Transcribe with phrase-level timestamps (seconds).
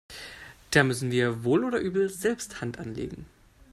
[0.71, 3.27] Da müssen wir wohl oder übel selbst Hand anlegen.